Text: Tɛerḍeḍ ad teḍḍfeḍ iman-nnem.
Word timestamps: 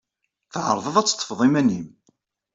Tɛerḍeḍ 0.51 0.95
ad 0.97 1.07
teḍḍfeḍ 1.07 1.39
iman-nnem. 1.47 1.87